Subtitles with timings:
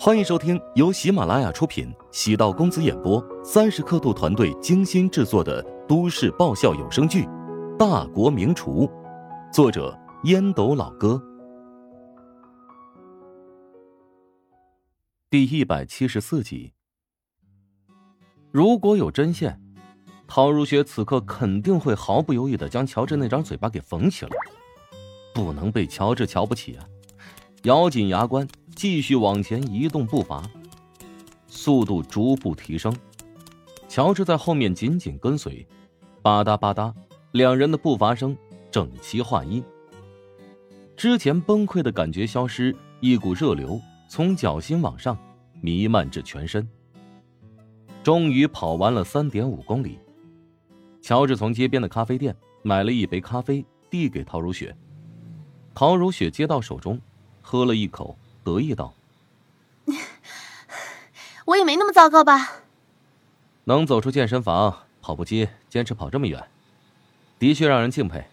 [0.00, 7.24] 欢迎收听由喜马拉雅出品、喜道公子演播、三十刻度团队精心制作的都市爆笑有声剧
[7.76, 8.86] 《大国名厨》，
[9.52, 11.20] 作者烟斗老哥，
[15.28, 16.72] 第一百七十四集。
[18.50, 19.60] 如果有针线，
[20.26, 24.30] 陶如雪此刻肯定会毫不犹豫的将乔治那张嘴巴给缝起来，
[25.34, 26.86] 不能被乔治瞧不起啊！
[27.68, 28.48] 咬紧牙关。
[28.74, 30.48] 继续往前移动步伐，
[31.48, 32.96] 速度逐步提升。
[33.88, 35.66] 乔治在后面紧紧跟随，
[36.22, 36.94] 吧嗒吧嗒，
[37.32, 38.34] 两人的步伐声
[38.70, 39.62] 整齐划一。
[40.96, 43.78] 之前崩溃的感觉消失，一股热流
[44.08, 45.18] 从脚心往上
[45.60, 46.66] 弥漫至全身。
[48.02, 49.98] 终于跑完了三点五公里，
[51.02, 54.74] 乔治从街边的咖啡店买了一杯咖啡，递给陶如雪。
[55.74, 56.98] 陶如雪接到手中，
[57.48, 58.18] 喝了一口。
[58.44, 58.92] 得意道
[61.46, 62.50] ：“我也没那么糟糕吧？
[63.64, 66.46] 能走出健身房、跑步机，坚持跑这么远，
[67.38, 68.26] 的确让人敬佩。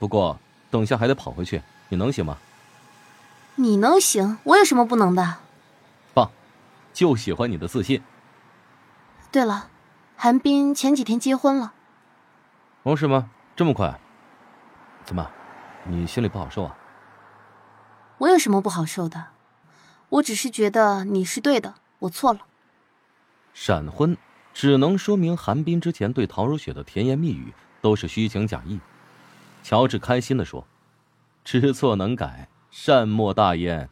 [0.00, 2.38] 不过等下还得跑回去，你能行吗？
[3.54, 5.36] 你能行，我有什么不能的？
[6.12, 6.30] 棒，
[6.92, 8.02] 就喜欢你的自信。
[9.30, 9.68] 对了，
[10.16, 11.72] 韩冰前几天结婚了。
[12.82, 13.30] 哦，是吗？
[13.54, 13.98] 这么快？
[15.04, 15.30] 怎么，
[15.84, 16.76] 你心里不好受啊？
[18.18, 19.26] 我有什么不好受的？”
[20.08, 22.40] 我只是觉得你是对的，我错了。
[23.52, 24.16] 闪婚
[24.54, 28.78] 只能说明韩冰之前对陶如雪的甜言蜜语都是虚情假意。
[29.64, 30.64] 乔治开心的说
[31.44, 33.88] ：“知错能改，善莫大焉。”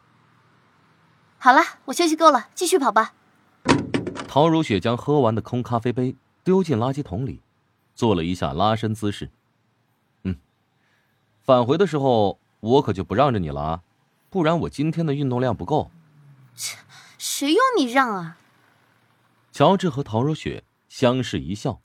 [1.36, 3.14] 好了，我休息够了，继续跑吧。
[4.28, 6.14] 陶如雪将喝完的空咖啡杯
[6.44, 7.42] 丢进垃圾桶里，
[7.96, 9.30] 做了一下拉伸姿势。
[10.22, 10.36] 嗯，
[11.42, 13.82] 返回的时候我可就不让着你了啊，
[14.34, 15.92] 不然我今天的运动量不够。
[16.56, 16.76] 切，
[17.18, 18.36] 谁用你让啊？
[19.52, 21.80] 乔治和陶如雪相视一笑，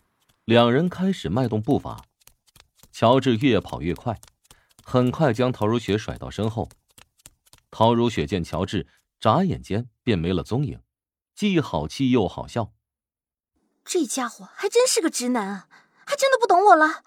[0.46, 2.04] 两人开始迈动步伐。
[2.92, 4.20] 乔治越跑越快，
[4.84, 6.68] 很快将陶如雪甩到身后。
[7.70, 8.88] 陶如雪见乔治，
[9.20, 10.82] 眨眼间便没了踪影，
[11.36, 12.72] 既好气又好笑。
[13.86, 15.68] 这家伙还真是个直男啊，
[16.04, 17.04] 还真的不懂我了。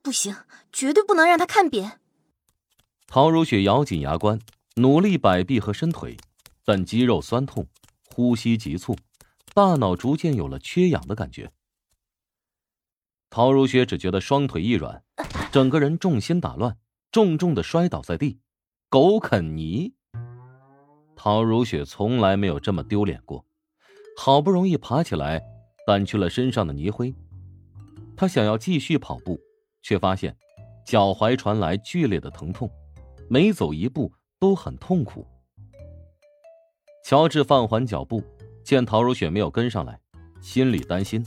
[0.00, 0.34] 不行，
[0.72, 2.00] 绝对不能让他看扁。
[3.06, 4.40] 陶如雪咬紧牙关，
[4.76, 6.16] 努力摆臂和伸腿。
[6.64, 7.64] 但肌肉酸痛，
[8.08, 8.96] 呼吸急促，
[9.54, 11.52] 大脑逐渐有了缺氧的感觉。
[13.30, 15.04] 陶如雪只觉得双腿一软，
[15.52, 16.76] 整个人重心打乱，
[17.12, 18.40] 重重的摔倒在地。
[18.88, 19.94] 狗啃泥。
[21.14, 23.46] 陶如雪从来没有这么丢脸过，
[24.16, 25.40] 好不容易爬起来，
[25.86, 27.14] 掸去了身上的泥灰。
[28.16, 29.38] 她想要继续跑步，
[29.82, 30.36] 却发现
[30.84, 32.68] 脚踝传来剧烈的疼痛，
[33.28, 35.26] 每走一步都很痛苦。
[37.04, 38.22] 乔治放缓脚步，
[38.64, 40.00] 见陶如雪没有跟上来，
[40.40, 41.24] 心里担心，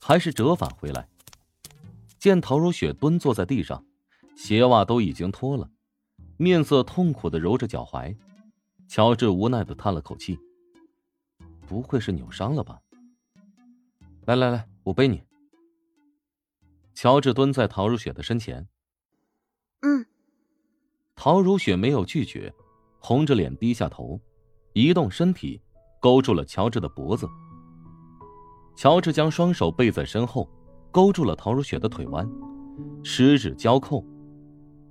[0.00, 1.08] 还是折返回来。
[2.18, 3.84] 见陶如雪蹲坐在地上，
[4.36, 5.70] 鞋袜都已经脱了，
[6.36, 8.16] 面色痛苦的揉着脚踝，
[8.88, 10.38] 乔治无奈的叹了口气
[11.68, 12.80] ：“不会是扭伤了吧？”
[14.24, 15.22] 来来来，我背你。
[16.94, 18.66] 乔治蹲在陶如雪的身前。
[21.28, 22.50] 陶如雪没有拒绝，
[23.00, 24.18] 红着脸低下头。
[24.72, 25.60] 移动身体，
[26.00, 27.28] 勾住了乔治的脖子。
[28.74, 30.48] 乔治将双手背在身后，
[30.90, 32.26] 勾住了陶如雪的腿弯，
[33.02, 34.02] 十指交扣。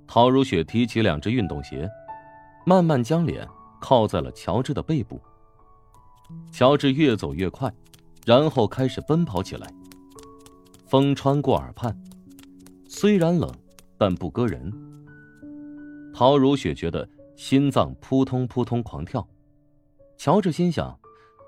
[0.06, 1.90] 陶如雪提起两只运动鞋，
[2.64, 3.44] 慢慢将脸
[3.80, 5.20] 靠在了乔治的背部。
[6.52, 7.68] 乔治越走越快，
[8.24, 9.68] 然后开始奔跑起来。
[10.86, 12.00] 风穿过耳畔，
[12.86, 13.52] 虽然冷，
[13.98, 14.72] 但不割人。
[16.18, 19.24] 陶如雪觉得心脏扑通扑通狂跳。
[20.16, 20.98] 乔治心想：“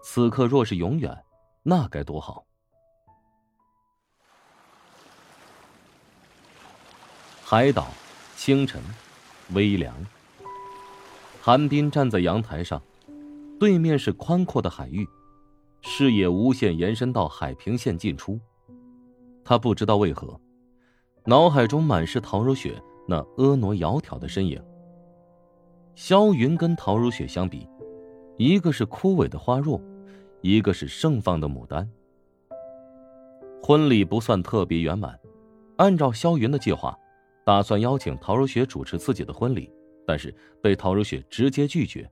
[0.00, 1.25] 此刻若是永远，
[1.64, 2.47] 那该多好。”
[7.42, 7.88] 海岛，
[8.36, 8.80] 清晨，
[9.54, 9.92] 微凉。
[11.42, 12.80] 韩冰站在阳台上，
[13.59, 15.04] 对面是宽阔的海域，
[15.80, 18.39] 视野无限延伸到海平线尽出。
[19.42, 20.41] 他不知道为何，
[21.24, 22.80] 脑海中满是陶如雪
[23.10, 24.62] 那婀娜窈窕的身影。
[25.97, 27.66] 萧云跟陶如雪相比。
[28.39, 29.83] 一个是枯萎的花若，
[30.42, 31.91] 一个是盛放的牡丹。
[33.60, 35.18] 婚礼不算特别圆满，
[35.77, 36.97] 按照萧云的计划，
[37.45, 39.68] 打算邀请陶如雪主持自己的婚礼，
[40.06, 40.33] 但是
[40.63, 42.09] 被陶如雪直接拒绝。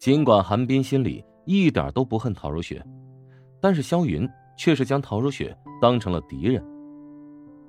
[0.00, 2.84] 尽管韩冰心里一点都不恨陶如雪，
[3.60, 4.28] 但是萧云
[4.58, 6.60] 却是将陶如雪当成了敌人。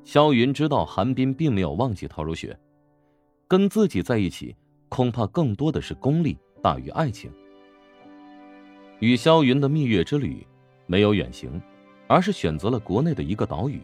[0.04, 2.58] 萧云知道韩冰并没有忘记陶如雪，
[3.48, 4.56] 跟自己在一起，
[4.90, 6.38] 恐怕更多的是功利。
[6.62, 7.32] 大于爱情。
[9.00, 10.46] 与萧云的蜜月之旅
[10.86, 11.60] 没有远行，
[12.08, 13.82] 而是选择了国内的一个岛屿。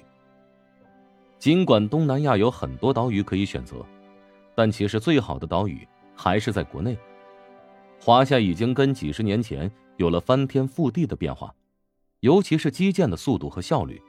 [1.39, 3.83] 尽管东南亚有很多岛屿可以选择，
[4.53, 6.95] 但其实最好的岛屿还是在国内。
[7.99, 11.51] 华夏已经跟几十年前有了翻天覆地的变化，
[12.19, 13.99] 尤其是基建的速度和效率，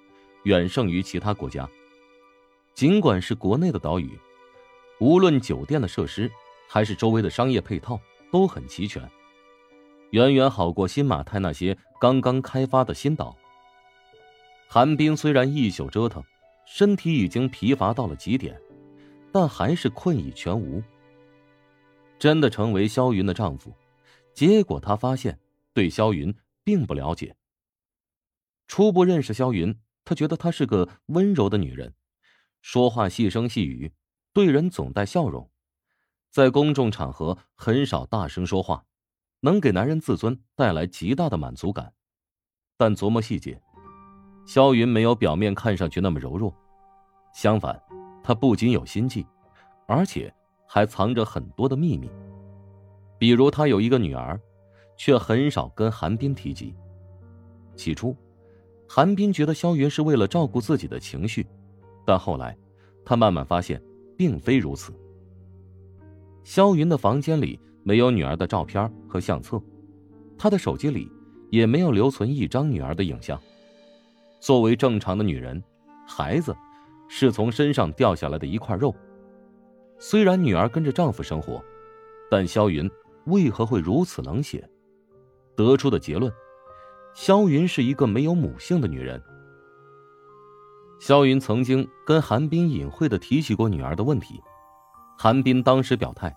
[0.45, 1.67] 远胜于其他国家。
[2.79, 4.17] 尽管是国内的岛屿，
[5.01, 6.31] 无论酒店的设施
[6.69, 9.03] 还是周围的商业配套都很齐全，
[10.13, 13.37] 远远好过新马泰那些刚刚开发的新岛。
[14.69, 16.23] 韩冰虽然一宿折腾，
[16.69, 18.57] 身体已经疲乏到了极点，
[19.33, 20.81] 但还是困意全无。
[22.17, 23.75] 真的成为萧云的丈夫，
[24.33, 25.37] 结果他发现
[25.75, 26.33] 对萧云
[26.63, 27.35] 并不了解。
[28.69, 31.93] 初步认识萧云，他觉得她是个温柔的女人。
[32.61, 33.93] 说话细声细语，
[34.33, 35.51] 对人总带笑容，
[36.31, 38.85] 在公众场合很少大声说话，
[39.41, 41.93] 能给男人自尊带来极大的满足感。
[42.77, 43.61] 但琢磨细节，
[44.47, 46.55] 萧云没有表面看上去那么柔弱，
[47.33, 47.81] 相反，
[48.23, 49.27] 他不仅有心计，
[49.87, 50.33] 而且
[50.67, 52.11] 还藏着很多的秘密。
[53.19, 54.41] 比如，他有一个女儿，
[54.97, 56.75] 却很少跟韩冰提及。
[57.75, 58.17] 起初，
[58.89, 61.47] 韩冰觉得萧云是为了照顾自己的情绪。
[62.09, 62.57] 但后来，
[63.05, 63.79] 他慢慢发现，
[64.17, 64.95] 并非如此。
[66.43, 69.63] 肖云的房间里没有女儿的照片和相册，
[70.39, 71.13] 他的手机里
[71.51, 73.39] 也没有留存一张女儿的影像。
[74.41, 75.63] 作为正常的女人，
[76.07, 76.57] 孩子
[77.09, 78.95] 是从身上掉下来的一块肉。
[79.99, 81.63] 虽然女儿跟着丈夫生活，
[82.31, 82.91] 但肖云
[83.27, 84.67] 为何会如此冷血？
[85.55, 86.33] 得出的结论：
[87.13, 89.23] 肖云是一个没有母性的女人。
[90.99, 94.43] 萧云曾经跟韩冰隐晦的提起过女儿的问题，
[95.17, 96.35] 韩冰当时表态，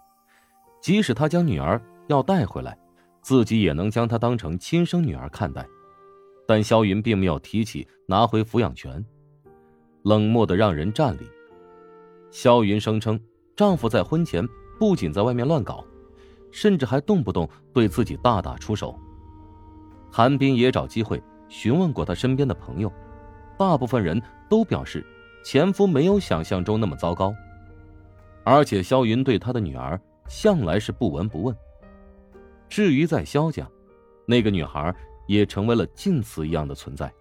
[0.79, 2.77] 即使他将女儿要带回来，
[3.21, 5.67] 自己也能将她当成亲生女儿看待，
[6.47, 9.03] 但萧云并没有提起拿回抚养权，
[10.03, 11.27] 冷漠的让人战栗。
[12.29, 13.19] 萧云声称，
[13.55, 14.47] 丈夫在婚前
[14.79, 15.83] 不仅在外面乱搞，
[16.51, 18.97] 甚至还动不动对自己大打出手。
[20.11, 22.91] 韩冰也找机会询问过他身边的朋友。
[23.61, 24.19] 大部分人
[24.49, 25.05] 都表示，
[25.43, 27.31] 前夫没有想象中那么糟糕，
[28.43, 31.55] 而且萧云对他的女儿向来是不闻不问。
[32.67, 33.69] 至于在萧家，
[34.25, 34.91] 那个女孩
[35.27, 37.13] 也成为了近似一样的存在。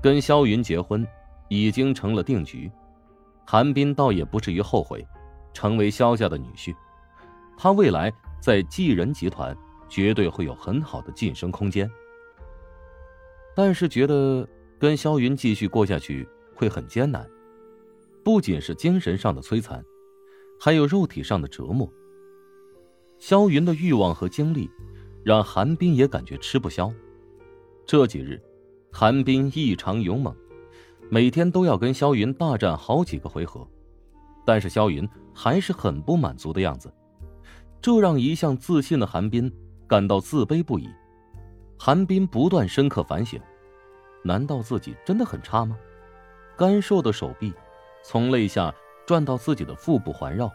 [0.00, 1.06] 跟萧云结婚
[1.48, 2.72] 已经成了定局，
[3.44, 5.06] 韩冰倒也不至于后悔，
[5.52, 6.74] 成为萧家的女婿，
[7.58, 8.10] 他未来
[8.40, 9.54] 在继人集团
[9.86, 11.90] 绝对会有很好的晋升空间。
[13.54, 14.48] 但是觉得。
[14.84, 17.26] 跟萧云继续过下去会很艰难，
[18.22, 19.82] 不仅是精神上的摧残，
[20.60, 21.90] 还有肉体上的折磨。
[23.18, 24.70] 萧云的欲望和精力，
[25.24, 26.92] 让韩冰也感觉吃不消。
[27.86, 28.38] 这几日，
[28.92, 30.36] 韩冰异常勇猛，
[31.08, 33.66] 每天都要跟萧云大战好几个回合，
[34.44, 36.92] 但是萧云还是很不满足的样子，
[37.80, 39.50] 这让一向自信的韩冰
[39.88, 40.90] 感到自卑不已。
[41.78, 43.40] 韩冰不断深刻反省。
[44.24, 45.78] 难道自己真的很差吗？
[46.56, 47.52] 干瘦的手臂
[48.04, 48.74] 从肋下
[49.06, 50.50] 转到自己的腹部环绕，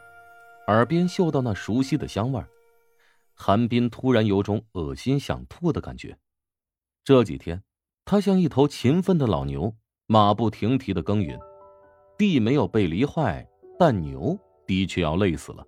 [0.67, 2.43] 耳边嗅到那熟悉的香味
[3.35, 6.17] 韩冰突然有种恶心想吐的感觉。
[7.03, 7.63] 这几天，
[8.05, 9.75] 他像一头勤奋的老牛，
[10.07, 11.39] 马不停蹄的耕耘，
[12.17, 13.47] 地没有被犁坏，
[13.77, 15.65] 但牛的确要累死了。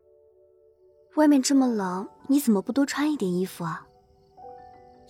[1.17, 3.85] 外面这么冷，你怎么不多穿一点衣服啊？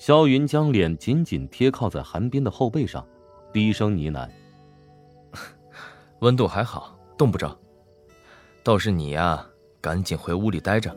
[0.02, 3.08] 萧云将脸紧紧贴靠在韩冰的后背上，
[3.54, 4.28] 低声呢喃：
[6.22, 7.56] “温度还好，冻不着。
[8.64, 9.46] 倒是你呀，
[9.80, 10.92] 赶紧回屋里待着。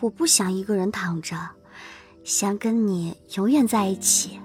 [0.00, 1.36] 我不想一个人躺着，
[2.24, 4.40] 想跟你永远在一起。”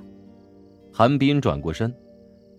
[0.91, 1.95] 韩冰转过身，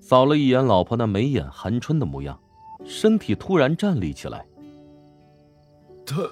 [0.00, 2.40] 扫了一眼老婆那眉眼含春的模样，
[2.86, 4.46] 身体突然站立起来。
[6.06, 6.26] 他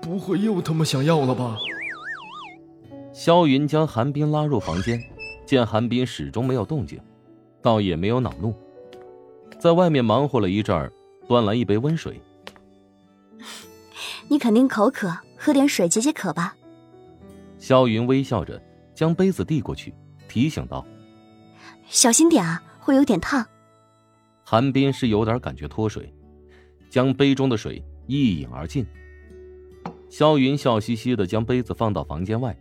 [0.00, 1.56] 不会又他妈想要了吧？
[3.12, 5.02] 萧云将韩冰拉入房间，
[5.44, 6.98] 见韩冰始终没有动静，
[7.60, 8.54] 倒也没有恼怒，
[9.58, 10.90] 在外面忙活了一阵儿，
[11.28, 12.20] 端来一杯温水。
[14.28, 16.56] 你肯定口渴，喝点水解解渴吧。
[17.58, 18.60] 萧云微笑着
[18.94, 19.94] 将杯子递过去，
[20.26, 20.84] 提醒道
[21.86, 23.46] ：“小心点啊，会有点烫。”
[24.42, 26.12] 韩冰是有点感觉脱水，
[26.88, 28.86] 将杯中的水一饮而尽。
[30.08, 32.56] 萧云笑嘻嘻的将杯子放到房间外。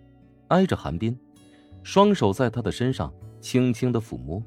[0.51, 1.17] 挨着韩冰，
[1.81, 4.43] 双手在他的身上轻轻的抚摸。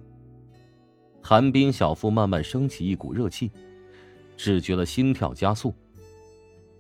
[1.23, 3.51] 韩冰小腹慢慢升起一股热气，
[4.37, 5.75] 只觉得心跳加速。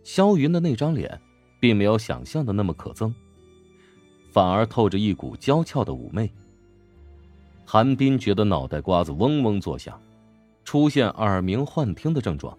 [0.03, 1.19] 萧云的那张脸，
[1.59, 3.13] 并没有想象的那么可憎，
[4.31, 6.31] 反而透着一股娇俏的妩媚。
[7.65, 9.99] 韩冰觉得脑袋瓜子嗡嗡作响，
[10.65, 12.57] 出现耳鸣幻听的症状。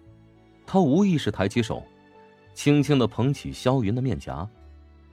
[0.66, 1.80] 他无意识抬起手，
[2.52, 4.48] 轻轻的捧起萧云的面颊，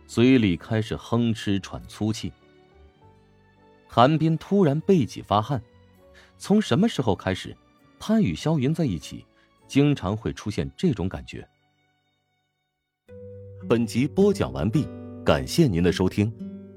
[0.05, 2.31] 嘴里开始哼哧喘粗气。
[3.87, 5.61] 韩冰突然背脊发汗，
[6.37, 7.55] 从什么时候开始，
[7.99, 9.25] 他与萧云在一起，
[9.67, 11.47] 经常会出现这种感觉。
[13.69, 14.87] 本集播讲完毕，
[15.23, 16.31] 感谢您的收听。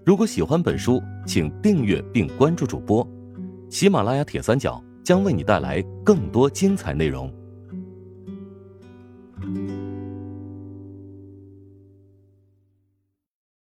[0.05, 3.07] 如果喜欢本书，请订阅并关注主播。
[3.69, 7.33] 喜马拉雅铁三角将为你带来更多精彩内容。